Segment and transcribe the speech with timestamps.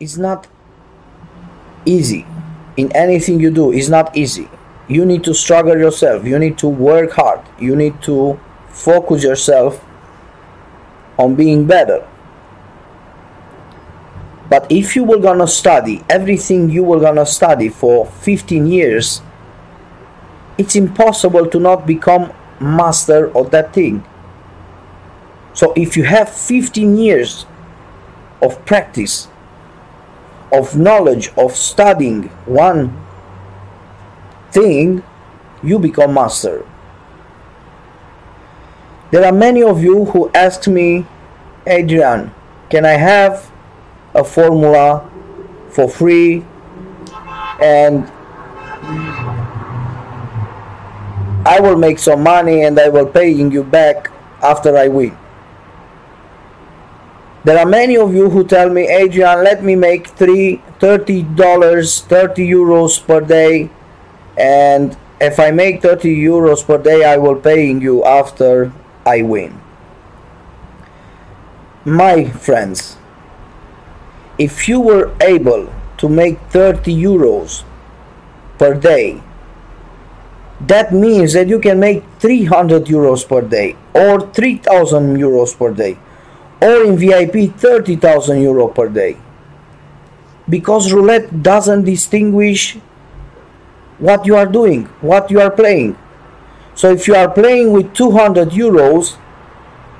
[0.00, 0.46] it's not
[1.84, 2.26] easy.
[2.76, 4.48] In anything you do it's not easy.
[4.88, 6.26] You need to struggle yourself.
[6.26, 7.40] You need to work hard.
[7.58, 8.38] You need to
[8.68, 9.84] focus yourself
[11.18, 12.06] on being better.
[14.48, 19.22] But if you were gonna study everything you were gonna study for 15 years
[20.58, 24.04] it's impossible to not become master of that thing.
[25.54, 27.46] So if you have 15 years
[28.40, 29.28] of practice
[30.52, 32.94] of knowledge of studying one
[34.50, 35.02] thing
[35.62, 36.66] you become master.
[39.10, 41.06] There are many of you who ask me
[41.66, 42.34] adrian
[42.70, 43.50] can i have
[44.14, 45.08] a formula
[45.70, 46.44] for free?
[47.60, 48.10] And
[51.46, 54.10] i will make some money and i will paying you back
[54.42, 55.16] after i win
[57.44, 62.48] there are many of you who tell me, Adrian, let me make three, $30, 30
[62.48, 63.68] euros per day.
[64.38, 68.72] And if I make 30 euros per day, I will paying you after
[69.04, 69.60] I win.
[71.84, 72.96] My friends,
[74.38, 77.64] if you were able to make 30 euros
[78.56, 79.20] per day,
[80.60, 85.98] that means that you can make 300 euros per day or 3000 euros per day
[86.62, 89.16] or in VIP 30,000 euro per day.
[90.48, 92.78] Because roulette doesn't distinguish
[93.98, 95.98] what you are doing, what you are playing.
[96.74, 99.18] So if you are playing with 200 euros,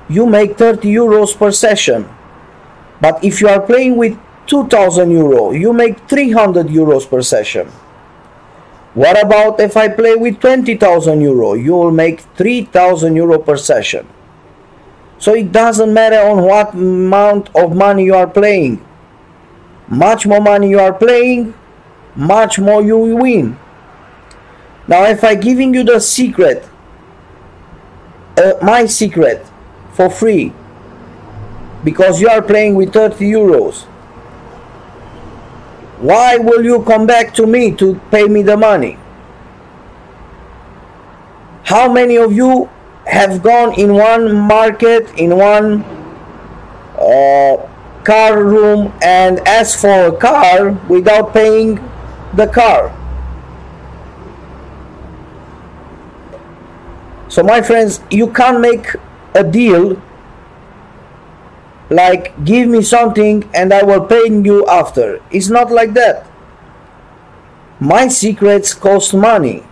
[0.07, 2.07] you make 30 euros per session.
[3.01, 7.67] But if you are playing with 2000 euro, you make 300 euros per session.
[8.93, 11.53] What about if I play with 20,000 euro?
[11.53, 14.07] You will make 3000 euro per session.
[15.23, 18.85] So it doesn't matter on what amount of money you are playing.
[19.87, 21.53] Much more money you are playing,
[22.13, 23.57] much more you will win.
[24.85, 26.67] Now if I giving you the secret,
[28.35, 29.47] uh, my secret
[29.93, 30.51] for free,
[31.85, 33.85] because you are playing with 30 euros,
[36.03, 38.97] why will you come back to me to pay me the money?
[41.63, 42.69] How many of you
[43.05, 45.83] have gone in one market in one
[46.97, 47.57] uh,
[48.03, 51.79] car room and asked for a car without paying
[52.33, 52.91] the car.
[57.29, 58.95] So my friends you can't make
[59.33, 60.01] a deal
[61.89, 65.21] like give me something and i will pay you after.
[65.31, 66.25] It's not like that.
[67.79, 69.63] My secrets cost money.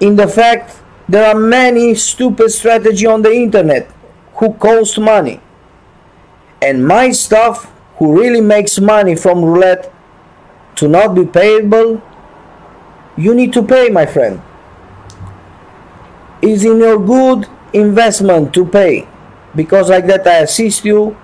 [0.00, 3.90] In the fact there are many stupid strategy on the internet
[4.36, 5.40] who cost money.
[6.62, 9.92] And my stuff who really makes money from roulette
[10.76, 12.02] to not be payable,
[13.16, 14.40] you need to pay, my friend.
[16.42, 19.06] Is in your good investment to pay
[19.54, 21.16] because like that I assist you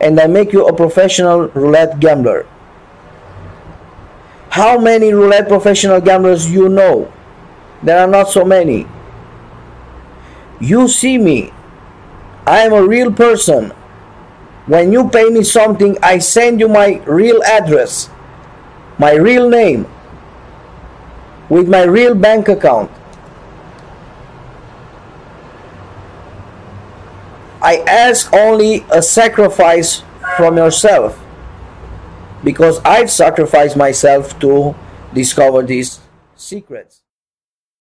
[0.00, 2.46] and I make you a professional roulette gambler.
[4.50, 7.12] How many roulette professional gamblers you know?
[7.82, 8.86] There are not so many.
[10.60, 11.52] You see me.
[12.46, 13.70] I am a real person.
[14.66, 18.10] When you pay me something, I send you my real address,
[18.98, 19.86] my real name,
[21.48, 22.90] with my real bank account.
[27.62, 30.02] I ask only a sacrifice
[30.36, 31.18] from yourself
[32.44, 34.74] because I've sacrificed myself to
[35.14, 36.00] discover these
[36.36, 37.05] secrets.